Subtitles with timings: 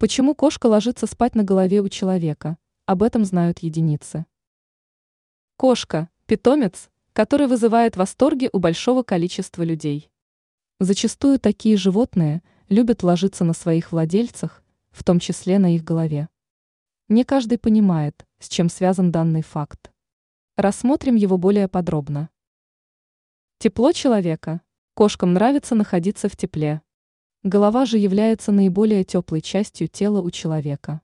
[0.00, 2.56] Почему кошка ложится спать на голове у человека?
[2.86, 4.24] Об этом знают единицы.
[5.58, 10.10] Кошка– питомец, который вызывает восторги у большого количества людей.
[10.78, 16.30] Зачастую такие животные любят ложиться на своих владельцах, в том числе на их голове.
[17.08, 19.92] Не каждый понимает, с чем связан данный факт.
[20.56, 22.30] Рассмотрим его более подробно.
[23.58, 24.62] Тепло человека.
[24.94, 26.80] Кошкам нравится находиться в тепле.
[27.42, 31.00] Голова же является наиболее теплой частью тела у человека.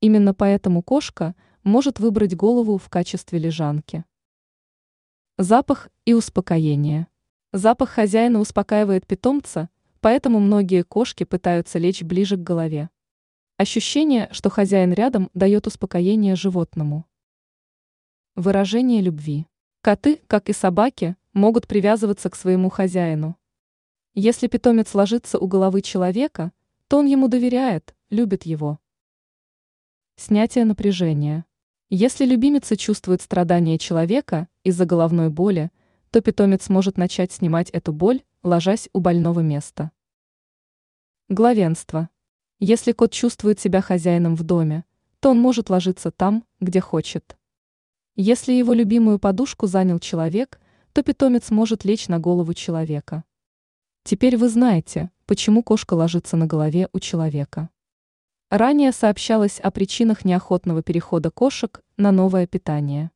[0.00, 4.06] Именно поэтому кошка может выбрать голову в качестве лежанки.
[5.36, 7.06] Запах и успокоение.
[7.52, 9.68] Запах хозяина успокаивает питомца,
[10.00, 12.88] поэтому многие кошки пытаются лечь ближе к голове.
[13.58, 17.04] Ощущение, что хозяин рядом, дает успокоение животному.
[18.36, 19.46] Выражение любви.
[19.82, 23.36] Коты, как и собаки, могут привязываться к своему хозяину.
[24.20, 26.50] Если питомец ложится у головы человека,
[26.88, 28.80] то он ему доверяет, любит его.
[30.16, 31.44] Снятие напряжения.
[31.88, 35.70] Если любимица чувствует страдания человека из-за головной боли,
[36.10, 39.92] то питомец может начать снимать эту боль, ложась у больного места.
[41.28, 42.08] Главенство.
[42.58, 44.84] Если кот чувствует себя хозяином в доме,
[45.20, 47.38] то он может ложиться там, где хочет.
[48.16, 50.60] Если его любимую подушку занял человек,
[50.92, 53.22] то питомец может лечь на голову человека.
[54.08, 57.68] Теперь вы знаете, почему кошка ложится на голове у человека.
[58.48, 63.10] Ранее сообщалось о причинах неохотного перехода кошек на новое питание.